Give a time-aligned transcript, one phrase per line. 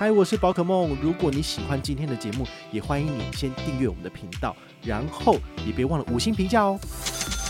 [0.00, 0.96] 嗨，我是宝可梦。
[1.02, 5.34] 如果你喜欢今天的节目，也欢迎你先订阅我们的频道，然后
[5.66, 6.78] 也别忘了五星评价哦。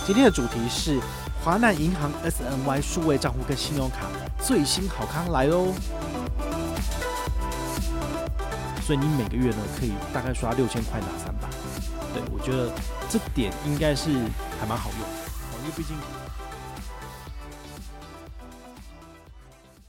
[0.07, 0.99] 今天的主题是
[1.45, 4.07] 华南银行 SNY 数位账户跟信用卡
[4.43, 5.75] 最新好康来喽！
[8.81, 11.51] 所以你每个月呢，可以大概刷六千块拿三百。
[12.15, 12.73] 对，我觉得
[13.11, 14.09] 这点应该是
[14.59, 15.95] 还蛮好用，因为毕竟。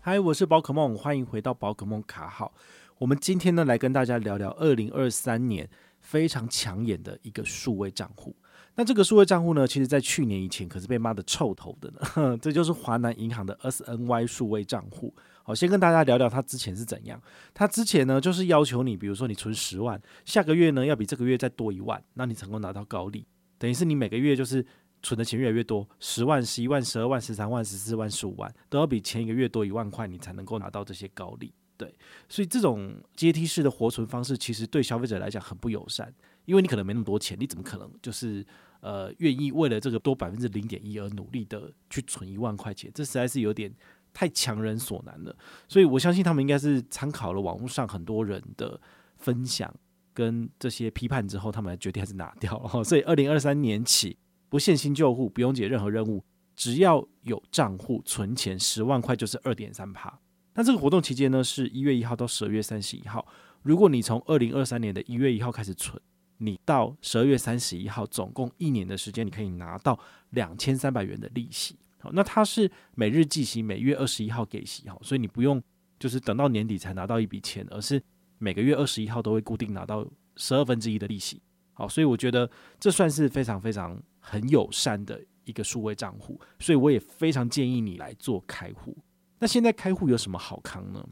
[0.09, 2.51] 嗨，我是宝可梦，欢迎回到宝可梦卡好。
[2.97, 5.69] 我们今天呢，来跟大家聊聊二零二三年
[5.99, 8.35] 非常抢眼的一个数位账户。
[8.73, 12.35] 那这个数位账户呢，其实在去年以前可是被骂的臭头的呢。
[12.41, 15.13] 这就是华南银行的 SNY 数位账户。
[15.43, 17.21] 好，先跟大家聊聊它之前是怎样。
[17.53, 23.27] 它之前呢，就是要求你，比如说你存十万，下个月呢要比这个月再多一万，那你成功拿到高利。
[23.59, 24.65] 等于是你每个月就是。
[25.01, 31.53] 存的钱越来越多，十万、十一万、十二万、十三万、十四万、十五万，都要比前一个月多一万块，你才能够拿到这些高利。
[31.77, 31.95] 对，
[32.27, 38.45] 所以这种阶梯式的活存方式，其实对消费者来讲很不友善，因为你可能没那么多钱，你怎么可能就是
[38.81, 42.91] 呃愿意为了这个多百分之零点一而努力的去存一万块钱？
[42.93, 43.73] 这实在是有点
[44.11, 45.33] 太强人所难了。
[45.69, 48.77] 所以我相信他们应该是参考了网络上很多人的
[49.15, 49.73] 分享
[50.13, 52.83] 跟这些批判之后，他们决定还是拿掉了。
[52.83, 54.17] 所以二零二三年起。
[54.49, 56.23] 不限新旧户，不用解任何任务，
[56.55, 60.19] 只要有账户存钱十万块就是二点三趴。
[60.55, 63.25] 那这个活动期间呢，是一月一号到十二月三十一号。
[63.61, 66.01] 如果你从二零二三年的一月一号开始存，
[66.39, 69.97] 你到十二月三十一号，总共一年的时间，你可以拿到
[70.31, 71.77] 两千三百元的利息。
[71.99, 74.89] 好，那它是每日计息，每月二十一号给息。
[74.89, 75.61] 好，所以你不用
[75.99, 78.01] 就是等到年底才拿到一笔钱，而是
[78.39, 81.41] 每个月二十一号都会固定拿到十二分之一的利息。
[81.73, 84.01] 好，所以我觉得这算是非常非常。
[84.29, 88.95] 很友善的一个数位账户，所以我也非常建议你来做开户。
[89.39, 91.03] 那现在开户有什么好康呢？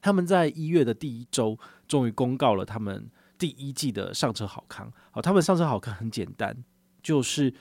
[0.00, 4.90] 他们在一月的第一周终于公告了他们第一季的上车好康。
[5.10, 6.56] 好，他们上车好康很简单，
[7.02, 7.52] 就是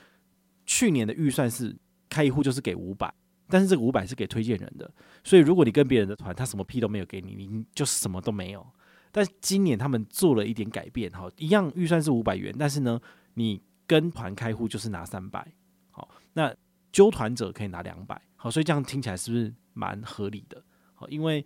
[0.65, 1.75] 去年的预算是
[2.09, 3.13] 开一户就是给五百，
[3.49, 4.89] 但是这个五百是给推荐人的，
[5.23, 8.65] 所以如果你跟别人的团，他什么屁都没有给你，你就什么都没有。
[9.11, 13.01] 但今年他们做了一点改变，哈，一样预算是五百元，但是呢，
[13.33, 15.51] 你跟团开户就是拿三百，
[15.89, 16.55] 好，那
[16.91, 20.63] 揪团者可以拿两百，好，所以这样听起来是不是蛮合理的？
[20.93, 21.43] 好，因为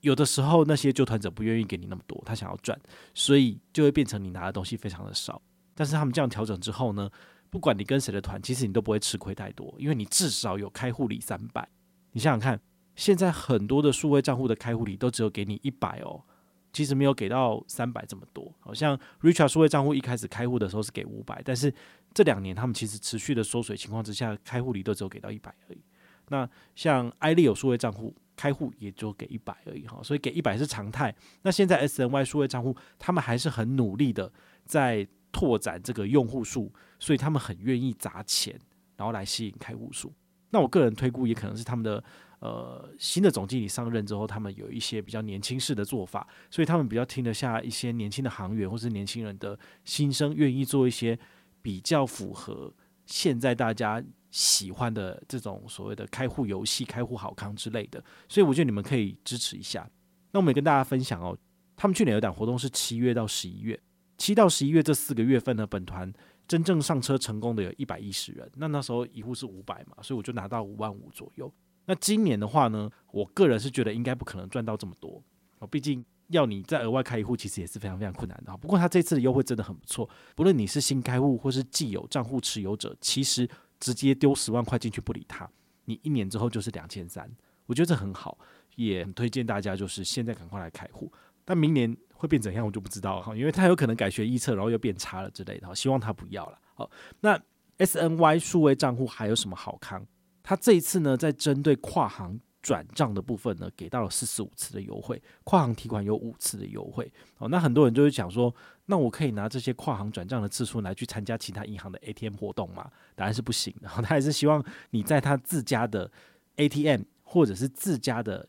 [0.00, 2.80] 有的时候那些揪团者不愿意给你那么多，他想要赚，
[3.12, 5.42] 所以就会变成你拿的东西非常的少。
[5.74, 7.10] 但是他们这样调整之后呢，
[7.50, 11.68] 不管你跟谁的团，其实你都不会吃亏太多，因为你至少有开户礼三百。
[12.12, 12.58] 你想想看，
[12.96, 16.24] 现在很多的数位账户的开户礼都只有给你一百哦。
[16.72, 21.72] 其实没有给到三百这么多，好像 Richard 数位账户一开始开户的时候是给五百，但是
[22.14, 25.82] 这两年他们其实持续的缩水情况之下，开户里都只有给到一百而已。
[26.28, 31.14] 那像艾利有数位账户开户也就给一百而已哈，所以给一百是常态。
[31.42, 34.32] 那现在 SNY 数位账户他们还是很努力的
[34.64, 38.58] 在拓展这个用户数，所以他们很愿意砸钱，
[38.96, 40.10] 然后来吸引开户数。
[40.50, 42.02] 那我个人推估也可能是他们的。
[42.42, 51.16] 呃，新的总经理上任之后，他们有一些比较年轻式的做法，所以他们比较听得下一些年轻的行员或是年轻人的心声，愿意做一些
[51.62, 52.74] 比较符合
[53.06, 54.02] 现在大家
[54.32, 58.02] 喜欢的这种所谓的开户游戏、开户好康之类的。
[58.28, 59.88] 所以我觉得你们可以支持一下。
[60.32, 61.38] 那我们也跟大家分享哦，
[61.76, 63.80] 他们去年有档活动是七月到十一月，
[64.18, 66.12] 七到十一月这四个月份呢，本团
[66.48, 68.50] 真正上车成功的有一百一十人。
[68.56, 71.48] 那那时候一户是五百嘛，所以我就拿到五万五左右。
[71.92, 75.22] 那今年的话呢，我个人是觉得应该不可能赚到这么多
[75.58, 78.56] 哦，毕竟要你再额外开一户，其实也是非常非常困难的。
[78.56, 83.46] 不过他这次的优惠真的很不错，不论你是新开户或是既有账户持有者，其实
[83.78, 85.46] 直接丢十万块进去不理他，
[85.84, 87.30] 你一年之后就是两千三，
[87.66, 88.38] 我觉得这很好，
[88.76, 91.12] 也很推荐大家就是现在赶快来开户。
[91.44, 95.74] 但明年会变怎样，我就不知道哈，因为他有可能改学预测，然后又变差了之类的。
[95.74, 96.58] 希望他不要了。
[96.72, 97.38] 好，那
[97.76, 100.06] SNY 数位账户还有什么好康？
[100.42, 107.12] 他这一次呢，在针对跨行转账的部分呢，给到了四十五次的优惠，跨行提款有五次的优惠。
[107.38, 108.54] 哦，那很多人就会讲说，
[108.86, 112.90] 那我可以拿这些跨行转账的次数来去参加其他银行的 ATM 活动吗？
[113.14, 113.88] 答案是不行的。
[114.02, 116.10] 他还是希望你在他自家的
[116.56, 118.48] ATM 或者是自家的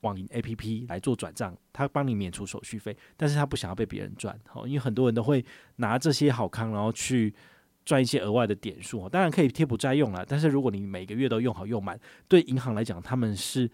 [0.00, 4.38] 网银 APP 来做转账，他帮你免除手续费，但是他不想要被别人赚。
[4.46, 5.44] 好，因为很多人都会
[5.76, 7.34] 拿这些好康，然后去。
[7.84, 10.24] 赚一些额外的点数，当然可以贴补债用了。
[10.26, 11.98] 但是如果你每个月都用好用满，
[12.28, 13.70] 对银行来讲，他们是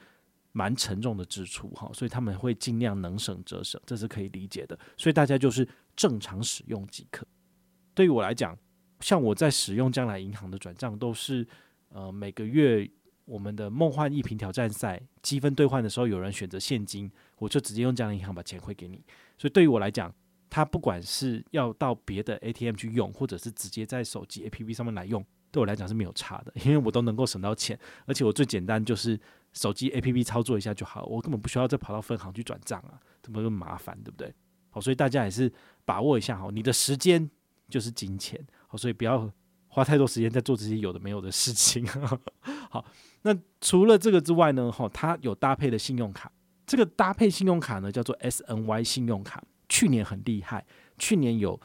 [0.53, 4.79] 蛮沉重的支出哈，所以他们会尽量能省则省，这是可以理解的。
[4.97, 7.27] 所以大家就是正常使用即可。
[7.93, 8.57] 对于我来讲，
[9.01, 11.47] 像我在使用将来银行的转账，都是
[11.89, 12.89] 呃每个月
[13.27, 19.05] 我们的梦幻一瓶挑战赛积分兑换的时候，有人选择现金，我就直接用将来银行把钱汇给你。
[19.37, 20.15] 所以对于我来讲，
[20.49, 29.19] 它不管是要到别的 ATM 去用，或者是直接在手机 APP 上面来用，对我来讲是没有差的，因为我都能够省到钱，而且我最简单就是
[29.53, 34.33] 手机 APP 操作一下就好，我根本不需要再跑到分行去转账啊，这么麻烦，对不对？
[34.71, 35.53] 好，所以大家也是
[35.85, 37.29] 把握一下哈，你的时间
[37.69, 39.31] 就是金钱，好，所以不要
[39.69, 41.87] 花太多时间在做这些有的没有的事情。
[42.71, 42.85] 好，
[43.23, 46.31] 那除了这个之外呢，哈，它有搭配的信用卡，
[46.67, 49.43] 这个搭配信用卡呢叫做 SNY 信用卡。
[49.77, 50.65] 去年很厉害，
[50.97, 51.61] 去年有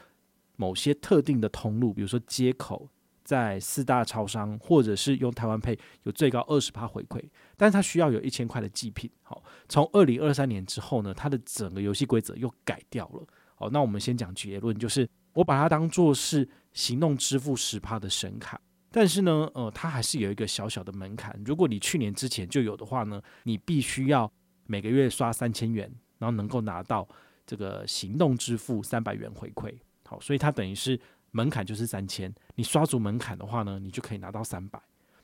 [0.56, 2.86] 某些特定的通路，比如说街口，
[3.24, 7.24] 在四大超商，或者是用台湾 Pay 有最高二十趴回馈，
[7.56, 9.10] 但是它需要有一千块的祭品。
[9.22, 13.26] 好，从二零二三年之后呢，它的整个游戏规则又改掉了。
[13.54, 18.60] 好，那我们先讲结论，就是我把它当做是行动支付十趴的神卡，
[18.90, 21.34] 但是呢，呃，它还是有一个小小的门槛。
[21.46, 24.30] 如果你去年之前就有的话呢，你必须要
[24.66, 27.08] 每个月刷三千元，然后能够拿到。
[27.46, 29.74] 这个行动支付三百元回馈，
[30.06, 30.98] 好，所以它等于是
[31.30, 34.80] 门槛就是三千，你刷足门槛的话呢，你就可以拿到三百。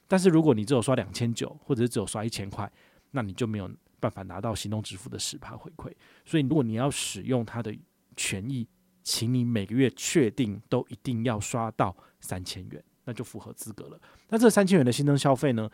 [0.07, 2.71] 但是如果你只有刷两千九，或者是只有刷一千块，
[3.11, 3.71] 那你就没有
[4.01, 5.93] 办法拿到行动支付的十趴回馈。
[6.25, 7.77] 所以如果你要使用它的
[8.17, 8.67] 权益，
[9.05, 14.01] 请你每个月确定都一定要刷到三千元，那就符合资格了。
[14.29, 15.71] 那这三千元的新增消费呢，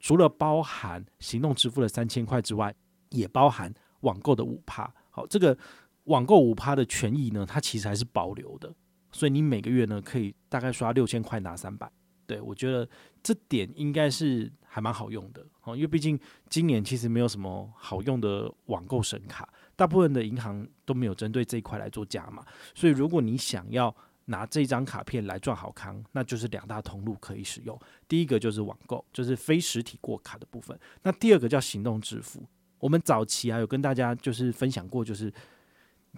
[0.00, 2.74] 除了包含行动支付的三千块之外，
[3.10, 4.92] 也包含网购的五趴。
[5.12, 5.56] 好，这个
[6.04, 8.74] 网购五趴的权益呢，它其实还是保留的，
[9.12, 11.88] 所以你每个月呢可以大概刷六千块拿三百。
[12.26, 12.88] 对，我觉得
[13.22, 16.18] 这点应该是还蛮好用的，哦，因为毕竟
[16.48, 22.42] 今年其实没有什么好用的网购神卡，大部分的银行都没有针对这一块来做加码，
[22.74, 23.94] 所以如果你想要
[24.24, 27.78] 拿这张卡片来赚好康，那就是两大通路可以使用，
[28.08, 32.42] 第一个就是网购，就是非实体过卡的部分，那第二个叫行动支付。
[32.82, 35.32] 我们早期啊有跟大家就是分享过，就是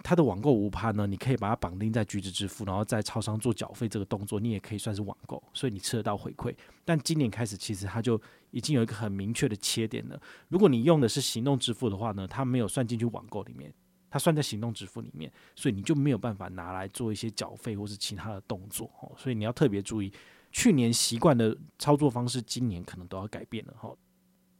[0.01, 6.55] 它的网购无趴呢，你可以把它绑定在橘子支付，然后在超商做缴费这个动作，你也可以算是网购，所以你吃得到回馈。
[6.83, 8.19] 但今年开始，其实它就
[8.49, 10.19] 已经有一个很明确的切点了。
[10.47, 13.71] 如果你用的是行动支付的话呢，它没有算进去网购里面，
[14.09, 19.11] 它算在行动支付里面，所以你就没有办法拿来做一些缴费或是其他的动作哦。
[19.15, 20.11] 所以你要特别注意，
[20.51, 23.95] 去年习惯的操作方式，今年可能都要改变了哈。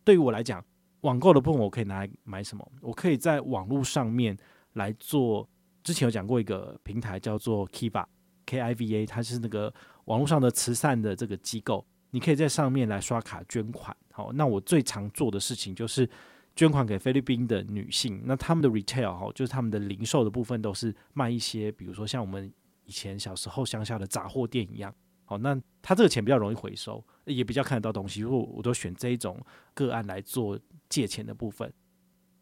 [0.03, 0.63] 对于我来讲。
[1.05, 2.71] 网购的部分我可以拿来买什么？
[2.81, 4.35] 我可以在网络上面
[4.73, 5.47] 来做。
[5.83, 9.71] 之前有讲过一个平台叫做 Kiva，K I V A，它是那个
[10.05, 11.85] 网络上的慈善的这个机构。
[12.09, 13.95] 你可以在上面来刷卡捐款。
[14.11, 16.09] 好，那我最常做的事情就是
[16.55, 18.19] 捐款给菲律宾的女性。
[18.25, 22.51] 那他们的 retail 哈，就是他们的零售的部分都是卖一些，比如说像我们
[22.85, 24.91] 以前小时候乡下的杂货店一样。
[25.25, 28.21] 好，那他这个钱比较容易回收，也比较看得到东西。
[28.21, 29.37] 如果我都选这一种
[29.73, 30.57] 个案来做。
[30.87, 31.73] 借钱的部分，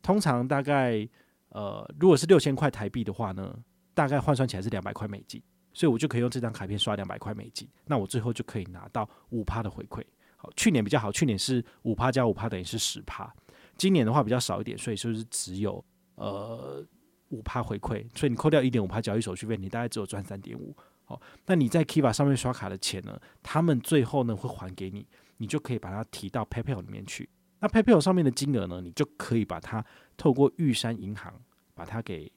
[0.01, 1.07] 通常大概
[1.47, 3.57] 呃，如果是六千块台币的话呢，
[3.93, 5.41] 大概换算起来是两百块美金，
[5.73, 10.03] 所以我就可以用这张卡片刷两百块美金，那我最后就可以拿到五趴的回馈。
[10.35, 13.33] 好，去年比较好，去年是五趴加五趴等于是十趴，
[13.77, 15.83] 今年的话比较少一点，所以就是只有
[16.15, 16.85] 呃
[17.29, 20.75] 五趴回馈，所以你扣掉一点五趴交易手续费，你大概只有赚三点五。
[21.05, 25.05] 好，那你在 Kiva 上面刷卡的钱呢，他们最后呢会还给你，
[25.37, 27.29] 你就可以把它提到 PayPal 里面去。
[27.59, 29.85] 那 PayPal 上面的金额呢，你就可以把它
[30.17, 31.33] 透过玉山银行
[31.73, 32.31] 把它给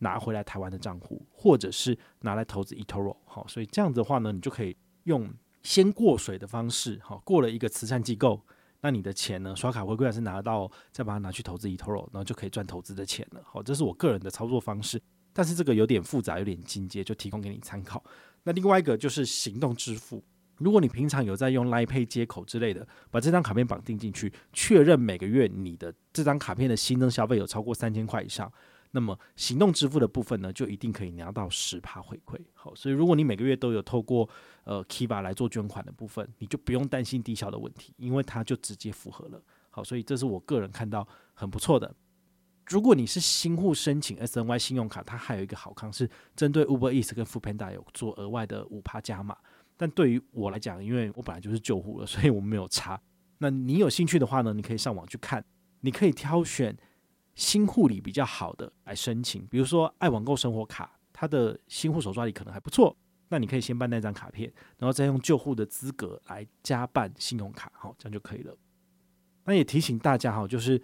[0.00, 3.16] 拿回来台湾的账户，或者是拿来投资 eToro。
[3.24, 5.30] 好，所以这样子的话呢，你就可以用
[5.62, 8.40] 先过水的方式，好，过了一个慈善机构，
[8.80, 13.42] 那你的钱呢，刷卡回归还是拿到，再把它拿去投资 eToro，然后就可以赚投资的钱了。
[13.44, 15.00] 好，这是我个人的操作方式，
[15.32, 18.02] 但是这个有点复杂，有点进阶，就提供给你参考。
[18.42, 20.22] 那另外一个就是行动支付。
[20.56, 28.52] 如果你平常有在用 Line Pay 接口之类的，把这张卡片绑定进去，确认每个月你的这张卡片的新增消费有超过三千块以上，
[28.90, 32.38] 那么行动支付的部分呢，就一定可以拿到十趴回馈。
[32.52, 34.28] 好，所以如果你每个月都有透过
[34.64, 39.42] 呃 Kiva 来做捐款的部分，你就不用担心低消的问题，因为它就直接符合了。
[39.70, 41.94] 好，所以这是我个人看到很不错的。
[42.70, 49.36] 如果你是新户申请 SNY 信用卡，它还有一个好康是针对 Uber Eats 跟 Foodpanda 有做额外的五趴加码。
[49.76, 53.00] 但对于我来讲，因为我本来就是旧户了，所以我没有查。
[53.38, 55.44] 那你有兴趣的话呢，你可以上网去看，
[55.80, 56.76] 你可以挑选
[57.34, 59.44] 新户里比较好的来申请。
[59.48, 62.96] 比如说爱网购生活卡，它的新户手抓礼可能还不错，
[63.30, 68.56] 那你可以先办那张卡片，然后再用旧户的资格来加办信用卡，好，这样就可以了。
[69.44, 70.80] 那也提醒大家哈，就是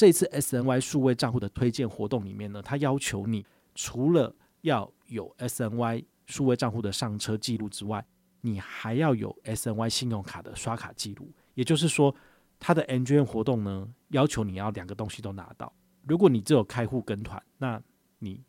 [0.00, 8.02] 这次 SNY 数位账户的推荐活动里面呢，它要求你除了要有 SNY 数位账户的上车记录之外，
[8.40, 12.14] 你还要有 SNY 信用卡的刷卡记录，也就是说，
[12.58, 15.70] 它的 N G N 活动呢，要求你要两个东西都拿到。
[16.06, 17.78] 如果你只有开户跟团，那
[18.20, 18.42] 你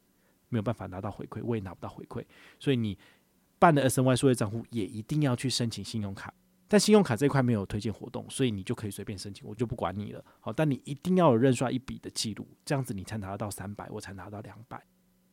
[0.47, 2.23] 没有办法拿到回馈，我也拿不到回馈。
[2.61, 2.97] 所以你
[3.59, 6.33] 办的 SNY 数位账户也一定要去申请信用卡。
[6.71, 10.23] 但信用卡这一块没有推荐活动，所以你就可以随便申请，我就不管你了。
[10.39, 14.81] 好，但你一定要有认刷一笔的记录，这样子你才拿得到三百，我才拿到两百。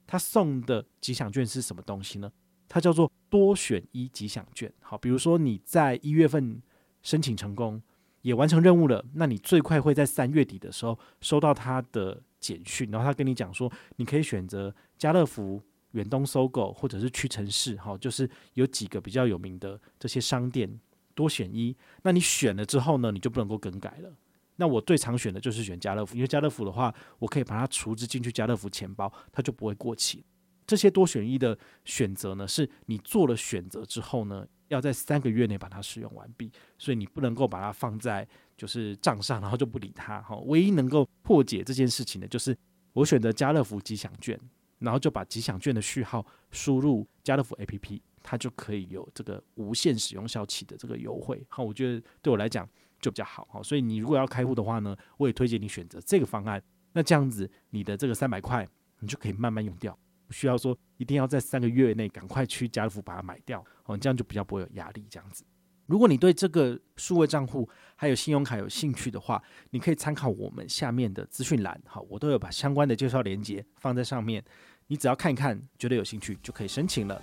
[0.04, 2.28] 他送的吉祥券是什么东西呢？
[2.68, 4.72] 它叫做多选一吉祥券。
[4.80, 6.60] 好，比如说你在一月份
[7.04, 7.80] 申请成功，
[8.22, 20.80] 也完成任务了，那你最快会在三月底的时候收到他的简讯，然后他跟你讲说，你可以选择家乐福、远东、搜狗或者是屈臣氏，好，就是有几个比较有名的这些商店。
[21.18, 24.14] 多选一，那你选了之后呢，你就不能够更改了。
[24.54, 30.24] 那我最常选的就是选家乐福，因为家乐福的话，我可以把它储值进去家乐福钱包，它就不会过期。
[30.64, 38.24] 这些多选一的选择呢，是你做了选择之后呢，要在三个月内把它使用完毕，所以你不能够把它放在
[38.56, 40.20] 就是账上，然后就不理它。
[40.22, 42.56] 哈，唯一能够破解这件事情的，就是
[42.92, 44.38] 我选择家乐福吉祥券，
[44.78, 48.00] 然后就把吉祥券的序号输入家乐福 APP。
[48.22, 52.68] 它就可以有这个无限使用效期的这个优惠，好，我觉得对我来讲
[53.00, 56.62] 就比较好，好，所以你如果要开户的话呢，我也推荐你选择这个方案。
[56.92, 58.66] 那这样子，你的这个三百块，
[59.00, 59.96] 你就可以慢慢用掉，
[60.26, 65.06] 不需要说一定要在三个月内赶快去家乐福把它买掉，哦，这样就比较不会有压力。
[65.10, 65.44] 这样子，
[65.86, 74.42] 如果你对这个数位账户还有信用卡有兴趣的话，你可以参考我们下面的资讯栏，好，我都有把相关的介绍链接放在上面，
[74.86, 77.22] 你只要看一看，觉得有兴趣就可以申请了。